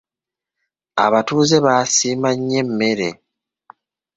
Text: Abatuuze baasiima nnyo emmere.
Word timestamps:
Abatuuze 1.05 1.57
baasiima 1.65 2.29
nnyo 2.37 2.57
emmere. 2.63 3.09